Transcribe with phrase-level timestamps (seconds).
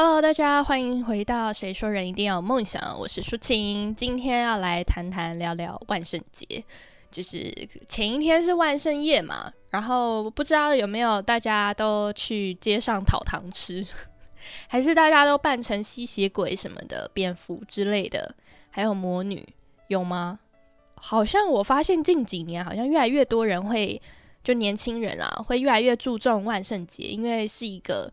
[0.00, 6.46] Hello，大家欢迎回到《谁说人一定要有梦想》，我是舒晴，今天要来谈谈聊聊万圣节。
[7.10, 7.52] 就是
[7.88, 13.84] 前一天是万圣夜嘛，然后不知道有没有大家都去街上讨糖吃，
[14.70, 18.36] 还是大家都扮成吸血鬼什么的、蝙蝠之类的，
[18.70, 19.44] 还有魔女
[19.88, 20.38] 有吗？
[20.94, 24.00] 好像我发现近几年好像越来越多人会，
[24.44, 28.08] 就年轻人啊，会越来越注重万圣节，因为是一个。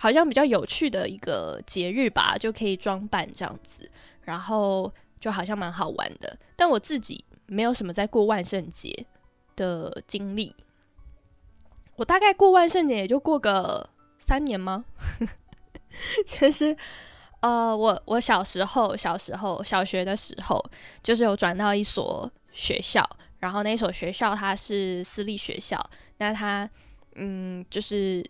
[0.00, 3.90] 好像比较有趣的一个节日吧，就可以装扮这样子，
[4.22, 6.38] 然后就好像蛮好玩的。
[6.54, 9.06] 但我自己没有什么在过万圣节
[9.56, 10.54] 的经历，
[11.96, 13.90] 我大概过万圣节也就过个
[14.20, 14.84] 三年吗？
[16.24, 16.76] 其 实，
[17.40, 20.64] 呃，我我小时候小时候小学的时候，
[21.02, 23.04] 就是有转到一所学校，
[23.40, 25.76] 然后那所学校它是私立学校，
[26.18, 26.70] 那它
[27.16, 28.24] 嗯就是。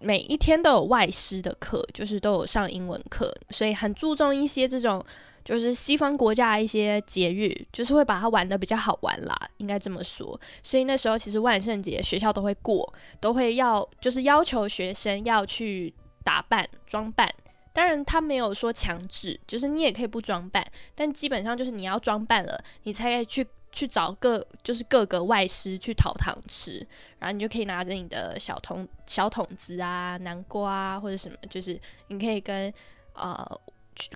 [0.00, 5.04] 每一天都有外师的课，就是都有上英文课，所以很注重一些这种
[5.44, 10.40] 就是西方国家一些节日，就是会把它玩的比较好玩啦，应该这么说。
[10.62, 17.28] 所以那时候其实万圣节学校都会过，都会要就是要求学生要去打扮装扮。
[17.72, 23.46] 当然他没有说强制，就是你也可以不装扮，但基本上就是你要装扮了，你才可以去。
[23.70, 26.84] 去找各就是各个外师去讨糖吃，
[27.18, 32.72] 然后你就可以拿着你的小桶小桶子啊、南瓜啊或者什么，就是你可以跟
[33.12, 33.60] 呃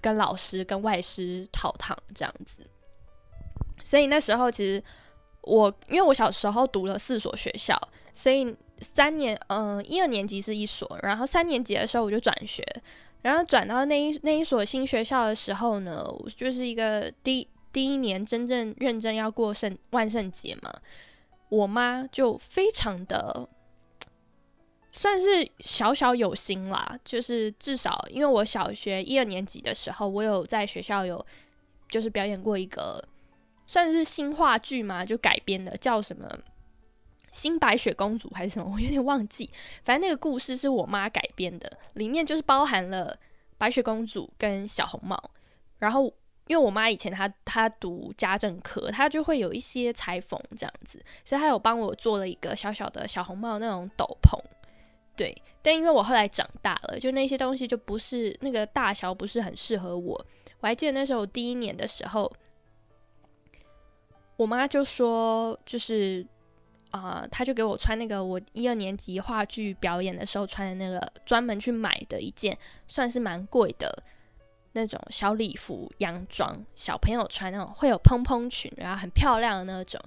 [0.00, 2.66] 跟老师跟外师讨糖这样子。
[3.82, 4.82] 所以那时候其实
[5.42, 7.78] 我因为我小时候读了四所学校，
[8.12, 12.66] 所以三年嗯一二年级是一所，然后三年级的时候我就转学，
[13.20, 17.46] 然后转到那一那一所新学校的时候呢，就是一个第。
[17.72, 20.70] 第一年真正认真要过圣万圣节嘛，
[21.48, 23.48] 我妈就非常的
[24.92, 31.24] 算是小小有心啦，就是至少因为我小学一二年级的时候，我有在学校有
[31.88, 33.02] 就是表演过一个
[33.66, 36.28] 算是新话剧嘛，就改编的叫什么
[37.30, 39.50] 新白雪公主还是什么，我有点忘记，
[39.82, 43.18] 反正那个故事是我妈改编的，里面就是包含了
[43.56, 45.30] 白雪公主跟小红帽，
[45.78, 46.12] 然后。
[46.52, 54.38] 因为我妈以前她她读家政科，她就会有一些裁缝这样子，所以她有帮我做了一个小小的小红帽那种斗篷，
[55.16, 55.34] 对。
[55.62, 60.26] 但因为我后来长大了，就那些东西就不是那个大小不是很适合我。
[60.60, 62.30] 我还记得那时候第一年的时候，
[64.36, 66.26] 我妈就说，就是
[66.90, 74.02] 啊，她就给我穿那个我一二年级话剧表演的时候穿的那个专门去买的一件，算是蛮贵的。
[74.74, 80.00] 那种小礼服、洋装，小朋友穿那种会有蓬蓬裙，然后很漂亮的那种，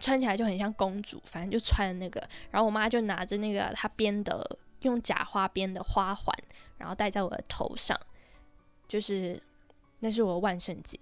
[0.00, 1.20] 穿起来就很像公主。
[1.24, 2.18] 反正就穿那个，
[2.50, 6.34] 然后我妈就拿着那个她编的用假花编的花环，
[6.78, 7.98] 然后戴在我的头上。
[8.88, 9.38] 就是
[10.00, 10.98] 那是我万圣节，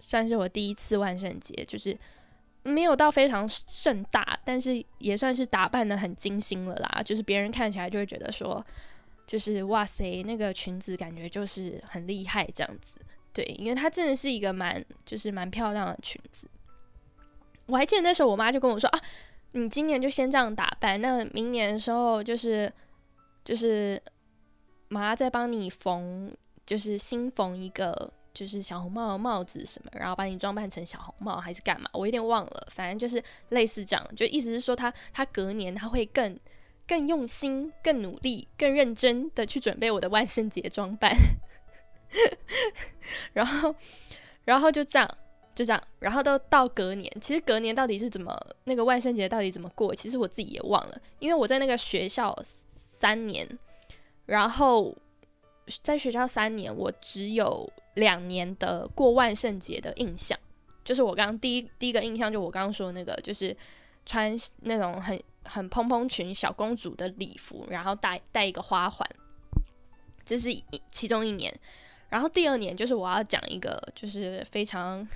[0.00, 1.96] 算是我第一次万圣节，就是
[2.64, 7.00] 没有到非常盛大，但是也算是打扮的很精心了啦。
[7.04, 8.64] 就是别人看起来就会觉得说。
[9.30, 12.96] 就是哇塞，那个裙子感觉就是很厉害这样子，
[13.32, 16.48] 对，因为它真的是一个蛮就是蛮漂亮的裙子。
[17.66, 19.00] 我还记得那时候我妈就跟我说啊，
[19.52, 22.72] 你今年就先这样打扮，那明年的时候就是
[23.44, 24.02] 就是
[24.88, 26.34] 妈再帮你缝，
[26.66, 36.36] 就是新缝一个就是小红帽的帽子什么，然后把你装扮成小红帽还是干嘛，我有点忘了，反正就是类似这样，就意思是说他他隔年他会更。
[36.90, 41.14] 更用心、更努力、更认真的去准备我的万圣节装扮，
[43.32, 43.72] 然后，
[44.44, 45.08] 然后就这样，
[45.54, 47.08] 就这样，然后都到隔年。
[47.20, 49.94] 其实隔年到底是怎么那个万圣节到底怎么过？
[49.94, 52.36] 其实我自己也忘了，因为我在那个学校
[52.98, 53.48] 三年，
[54.26, 54.92] 然后
[55.84, 60.36] 在学校三年，我只有两年的过万圣节的印象，
[60.82, 63.56] 就是我刚刚第一第一个印象，就我刚刚说的那个，就是
[64.04, 65.16] 穿那种很。
[65.50, 69.04] 很蓬蓬裙小公主的礼服，然后戴戴一个花环，
[70.24, 71.52] 这是一其中一年。
[72.08, 75.06] 然后第二年就是我要讲一个就是非常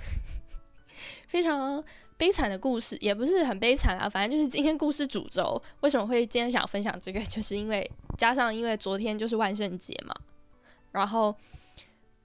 [1.27, 1.83] 非常
[2.17, 5.61] 悲惨的故事，也不是很悲惨啊，反正就是今天故事主轴。
[5.81, 7.19] 为什么会今天想分享这个？
[7.21, 10.13] 就是因为加上因为昨天就是万圣节嘛，
[10.91, 11.35] 然后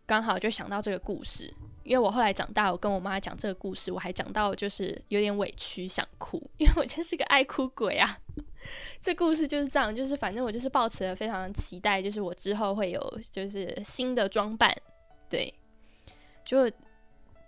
[0.06, 1.52] 刚好就想到这个故事。
[1.90, 8.20] 因为我后来长大，我跟我妈讲这个故事，我还讲到就是有点委屈想哭，因为我就是个爱哭鬼啊。
[9.02, 14.72] 这故事就是这样，就是反正我就是抱持了非常期待，就是我之后会有就是新的装扮。
[15.28, 15.52] 对，
[16.44, 16.70] 就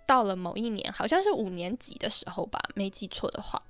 [0.05, 3.63] 到了某一年，好像是五年级的时候吧，没记错的话，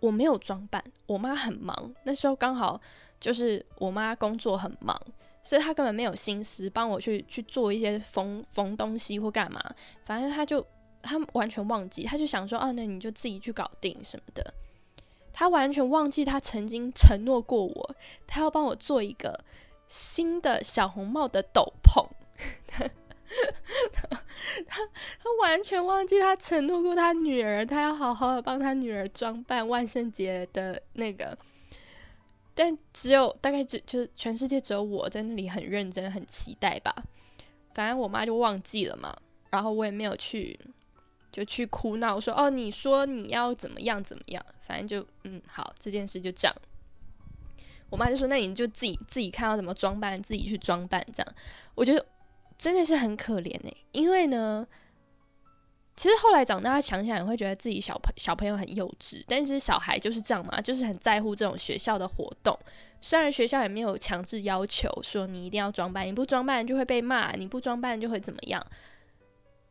[0.00, 2.78] 我没有装扮，我妈很忙，那时候刚好
[3.18, 4.94] 就是我妈工作很忙。
[5.42, 9.62] 所以他根本没有心思帮我去去做一些缝缝东西或干嘛，
[10.02, 10.64] 反正他就
[11.02, 14.54] 他完全忘记，他就想说，哦，那你就自己去搞定什么的。
[15.32, 17.96] 他完全忘记他曾经承诺过我，
[18.26, 19.42] 他要帮我做一个
[19.88, 22.06] 新的小红帽的斗篷。
[24.66, 24.80] 他
[25.22, 31.38] 他完全忘记他承诺过他女儿，他要好好的帮他女儿装扮万圣节的那个。
[32.62, 36.94] 但只有大概只就是全世界只有我在那里很认真很期待吧，
[37.70, 39.16] 反正我妈就忘记了嘛，
[39.48, 40.60] 然后我也没有去
[41.32, 46.54] 就去哭闹说哦你说你要怎么样怎么样，反正就嗯好这件事就这样，
[47.88, 51.34] 我妈就说那你就自己自己看到怎么装扮自己去装扮这样，
[51.74, 52.04] 我觉得
[52.58, 54.66] 真的是很可怜哎，因为呢。
[56.00, 59.22] 其实后来长大想想，也会觉得自己小朋小朋友很幼稚。
[59.28, 62.58] 但是小孩就是这样嘛，就是很在乎这种学校的活动。
[63.02, 68.66] 虽然学校也没有强制要求说你一定要装扮，你不装扮就会被骂，你不装扮就会怎么样。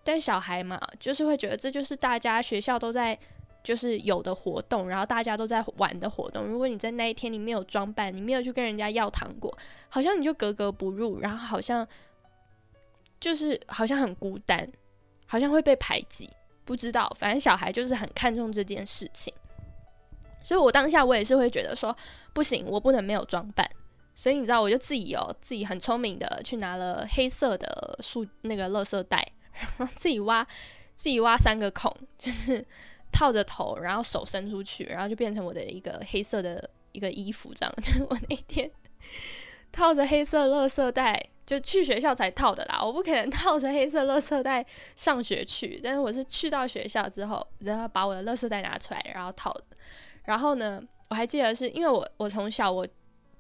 [0.04, 3.18] 但小孩嘛，就是会觉得这就是大家学校都在
[3.64, 6.44] 就是有的活动，然后大家都在玩的活动。
[6.44, 11.88] 如果你在那一天你没有装扮，你没有去跟人家要糖果，好像你就格格不入，然后好像
[13.20, 14.72] 就是好像很孤单。
[15.32, 16.28] 好像会被排挤，
[16.66, 19.32] 不知道，反正小孩就是很看重这件事情，
[20.42, 21.96] 所以我当下我也是会觉得说，
[22.34, 23.70] 不行，我不能没有装扮，
[24.16, 29.32] 所以你知道，我就自己哦，自己很聪明的去拿了黑色的塑那个垃圾袋，
[29.78, 30.44] 然后自己挖
[30.98, 32.66] 自己挖三个孔，就是
[33.12, 38.70] 套着头，然后手伸出去，然后就变成我的一个黑色的一个衣服，这样，就是我那天
[39.72, 41.30] 套着黑色垃圾袋。
[41.50, 44.64] 就去学校才套的啦，我不可能套着黑色垃圾袋
[44.96, 45.82] 上学去。
[45.84, 49.64] 但是我是去到学校之后，然后把我的垃圾袋拿出来，然后套着。
[50.26, 50.80] 然后呢，
[51.10, 52.88] 我还记得是因为我我从小我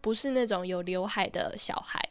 [0.02, 2.02] 不是那种有刘海的小孩，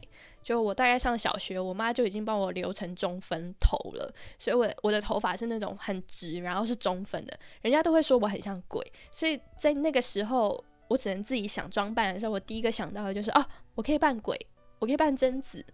[0.41, 7.37] 就我大概上小学，我妈就已经帮我留成中分头了，所以我我的头发是那种很直，然后是中分的。
[7.61, 13.45] 人家都会说我很像鬼，所以在那个时候，我只能自己想装扮的时候，我第一个想到的就是哦，
[13.75, 14.37] 我可以扮鬼，
[14.79, 15.65] 我可以扮贞子。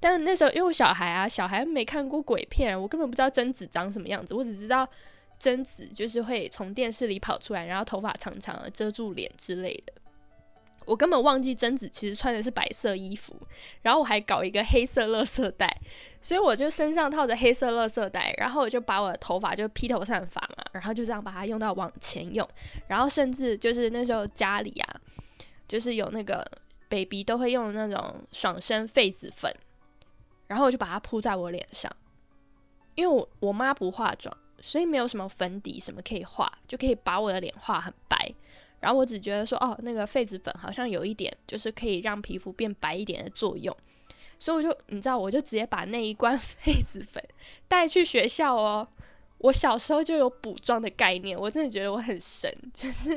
[0.00, 4.32] 但是那时候，因为我小孩啊，小孩没看过鬼片，我根本不知道贞子长什么样子。
[4.32, 4.88] 我只知道
[5.38, 9.92] 贞子就是会从电视里跑出来，然后头发长长的遮住脸之类的。
[10.88, 13.36] 我根本忘记贞子其实穿的是白色衣服，
[13.82, 15.76] 然后我还搞一个黑色垃圾袋，
[16.20, 22.48] 所以我就身上套着黑色垃圾袋，然后我就把我的头发就披头散发嘛，然后就这样把它用到往前用，
[22.86, 25.00] 然后甚至就是那时候家里啊，
[25.68, 26.44] 就是有那个
[26.88, 29.54] baby 都会用那种爽身痱子粉。
[30.46, 31.94] 然后我就把它铺在我脸上，
[32.94, 38.34] 因为我我妈不化妆，所以没有什么粉底什么可以画，就可以把我的脸画很白。
[38.80, 43.76] 然后我只觉得说，哦，那个痱子粉好像有一点，就是可以让皮肤变白一点的作用。
[44.38, 47.22] 所以我就，你知道，我就直接把那一罐 痱子粉
[47.66, 48.86] 带去学校哦。
[49.38, 53.12] 我小时候就有补妆的概念，我真的觉得我很神，就是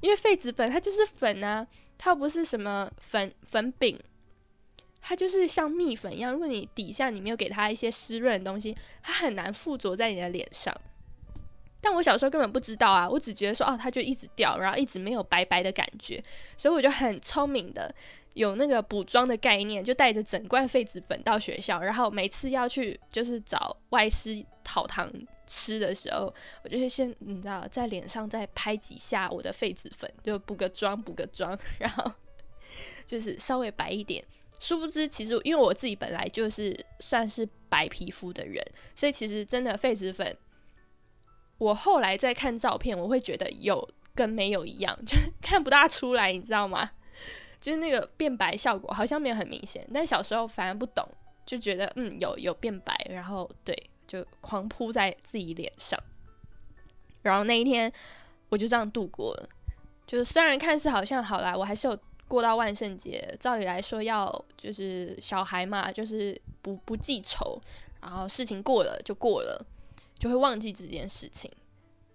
[0.00, 1.66] 因为痱子粉它就是粉啊，
[1.98, 3.98] 它不是什么粉粉饼。
[5.06, 10.74] 它就是像蜜粉一样，如果你底下你没有给它一些湿润的东西，它很难附着在你的脸上。
[11.84, 16.24] 但我小时候根本不知道啊，我只觉得说哦，它就一直掉，然后一直没有白白的感觉，
[16.56, 17.94] 所以我就很聪明的
[18.32, 25.12] 有那个补妆的概念，就带着整罐痱子粉到学校，然后每次要去就是找外师讨糖
[25.46, 32.10] 吃的时候，我就会先你知道在脸上再拍几下我的痱子粉，就补个妆补个妆，然后
[33.04, 34.24] 就是稍微白一点。
[34.58, 38.64] 殊不知，其实因为我自己本来就是算是白皮肤的人，
[38.94, 40.34] 所以其实真的痱子粉，
[41.58, 46.90] 我后来再看照片，我会觉得有跟没有一样，就 看不大出来，你知道吗？
[47.60, 51.06] 就是那个变白效果好像没有很明显，但小时候反而不懂，
[51.46, 53.74] 就觉得嗯有有变白，然后对，
[54.06, 55.98] 就狂扑在自己脸上，
[57.22, 57.90] 然后那一天
[58.50, 59.48] 我就这样度过了，
[60.06, 61.98] 就是虽然看似好像好啦，我还是有。
[62.26, 67.60] 过到万圣节，照理来说要就是小孩嘛，就是不不记仇，
[68.00, 69.64] 然后事情过了就过了，
[70.18, 71.50] 就会忘记这件事情。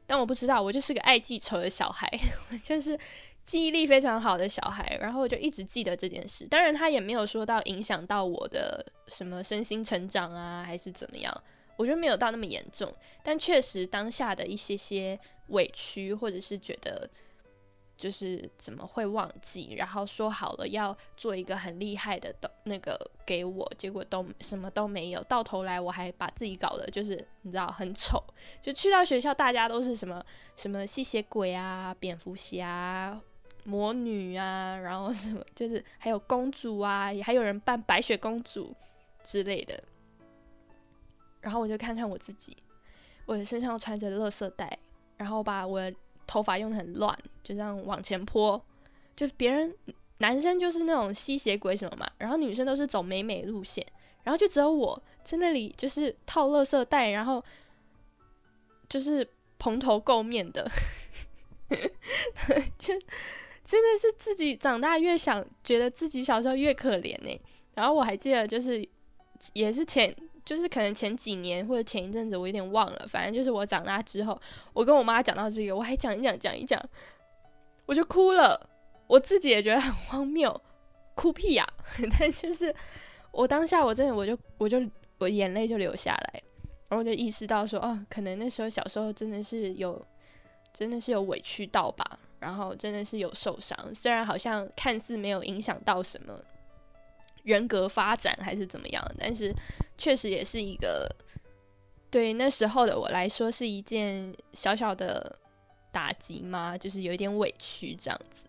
[0.05, 2.09] 但我不知道，我就是个爱记仇的小孩，
[2.63, 2.97] 就是
[3.43, 6.47] 记忆力非常好的小孩，然后我就一直记得这件事。
[6.47, 11.43] 当然，他也没有说到影响到我的什么身心成长啊，还是怎么样，
[11.77, 12.91] 我觉得没有到那么严重。
[13.23, 17.09] 但确实当下的一些些委屈，或者是觉得。
[17.99, 19.73] 就是怎么会忘记？
[19.73, 25.21] 然后说好了要做一个很厉害的的那个给我，结果都什么都没有。
[25.23, 28.23] 到头来我还把自己搞得就是你知道很丑。
[28.61, 30.23] 就去到学校，大家都是什么
[30.55, 33.19] 什么吸血鬼啊、蝙蝠侠、
[33.65, 38.73] 魔女啊，然后什么就是还有公主啊，也还有人扮白雪公主
[39.25, 39.83] 之类的。
[41.41, 42.55] 然后我就看看我自己，
[43.25, 44.79] 我的身上穿着垃圾袋，
[45.17, 45.91] 然后把我
[46.29, 48.63] 头发用的很乱，就这样往前泼。
[49.15, 49.75] 就别人
[50.19, 53.83] 男生就是那种吸血鬼什么嘛，然后女生都是走美美路线，
[54.21, 57.43] 然后就只有我在那里就是套垃圾袋，然后
[58.87, 60.69] 就是蓬头垢面的，
[62.77, 62.93] 就
[63.63, 67.41] 真的是自己长大越想，觉得自己小时候越可怜呢。
[67.73, 68.87] 然后我还记得就是
[69.53, 70.15] 也是前。
[70.49, 73.05] 就是可能前几年或者前一阵子，我有点忘了。
[73.07, 74.35] 反正就是我长大之后，
[74.73, 76.83] 我跟我妈讲到这个，我还讲一讲，讲一讲，
[77.85, 78.67] 我就哭了。
[79.05, 80.59] 我自己也觉得很荒谬，
[81.13, 81.67] 哭屁呀！
[82.17, 82.73] 但就是
[83.29, 84.81] 我当下，我真的我就我就
[85.19, 86.41] 我眼泪就流下来，
[86.87, 90.03] 然后就意识到说，哦，可能那时候小时候真的是有，
[90.73, 96.33] 真的是有委屈到吧，然后真的是有受伤，虽然好像看似没有影响到什么。
[97.49, 99.03] 人格发展还是怎么样？
[99.17, 99.51] 但是
[99.97, 101.09] 确实也是一个
[102.11, 105.39] 对那时候的我来说是一件小小的
[105.91, 108.45] 打击嘛，就是有一点委屈这样子。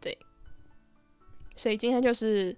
[0.00, 0.18] 对，
[1.54, 2.56] 所以今天就是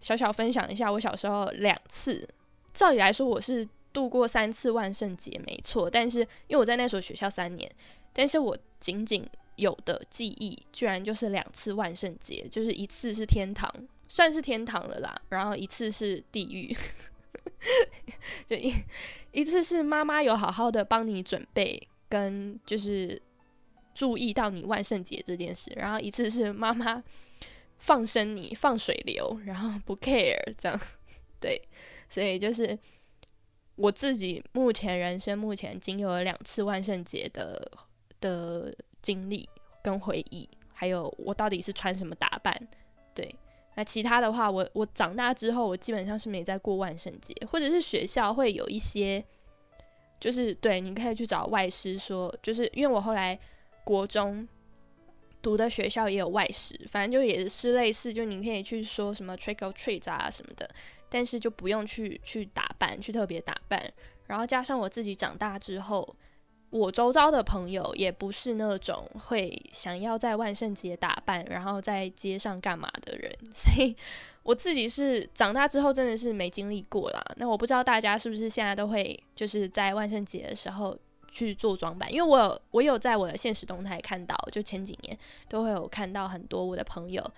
[0.00, 2.26] 小小分享一下我小时候两次，
[2.72, 7.70] 照理来说我是度过三次万圣节没错，但是因为我在那所学校三年，
[8.14, 13.70] 但是我仅仅有的记忆居然就是两次万圣节，就是一次是天堂。
[14.06, 16.76] 算是天堂了啦，然后一次是地狱，
[18.46, 18.72] 就一
[19.32, 23.20] 一次是妈妈有好好的帮你准备跟就是
[23.94, 27.02] 注意到你万圣节这件事，然后一次是妈妈
[27.78, 30.80] 放生你放水流，然后不 care 这样，
[31.40, 31.60] 对，
[32.08, 32.78] 所以就是
[33.76, 37.70] 我自己目前人生目前仅有了两次万圣节的
[38.20, 39.48] 的经历
[39.82, 42.68] 跟回忆，还有我到底是穿什么打扮，
[43.14, 43.34] 对。
[43.76, 49.24] 那其他的话，我我长大之后，我基本上是没在过万圣节，或者是学校会有一些，
[50.20, 53.38] 就是对，你可以去找外师说，就是因为我后来
[53.82, 54.46] 国中
[55.42, 60.68] 读的学校也有外师，反正就也是类似，就你可以去说什么 trick or treat 啊什么的，
[61.08, 63.92] 但是就不用去去打扮，去特别打扮，
[64.26, 66.16] 然后加上我自己长大之后。
[66.70, 73.96] 我周遭的朋友也不是那种会想要在万圣节打扮，然后在街上干嘛的人，所以
[74.42, 77.22] 我自己是长大之后真的是没经历过啦。
[77.36, 80.96] 那我不知道大家是不是现在都会就是在万圣节的时候
[81.28, 87.28] 去做装扮，因为我有我有在我的现实动态看到，就前几年都会有看到很多我的朋友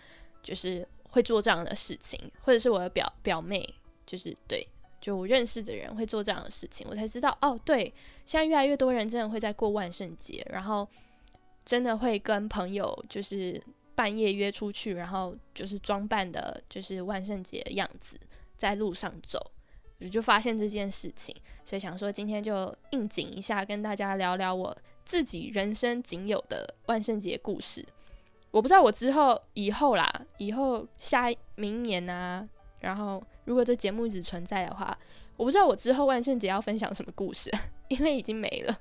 [0.43, 3.69] 就是会做这样的事情，或者是我的表表妹，
[4.05, 4.67] 就是对。
[4.99, 7.85] 就我认识的人会做这样的事情，我才知道哦，对，
[8.25, 10.89] 现在越来越多人真的会在过万圣节，然后
[11.65, 13.63] 真的会跟朋友就是
[13.97, 18.17] 半夜约出去，然后就是装扮的，就是万圣节的样子，
[18.57, 19.41] 在路上走，
[19.99, 21.35] 我就发现这件事情，
[21.65, 27.85] 所以想说今天就应景一下，跟大家聊聊我自己人生仅有的万圣节故事。
[28.53, 31.27] 我不知道我之后以后啦，以后下
[31.57, 32.49] 明年啊。
[32.81, 34.97] 然后，如果这节目一直存在的话，
[35.37, 37.51] 我不知道我之后万圣节要分享什么故事，
[37.89, 38.81] 因为已经没了。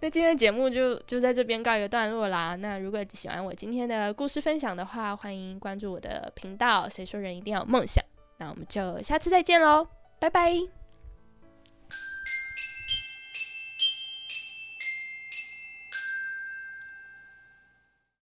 [0.00, 2.54] 那今天的节目就就在这边告一个段落啦。
[2.56, 6.88] 那如果喜欢我今天的故事分享的话，欢迎关注我的频道。
[6.88, 8.04] 谁说人一定要有梦想？
[8.38, 9.86] 那我们就下次再见喽，
[10.18, 10.83] 拜拜。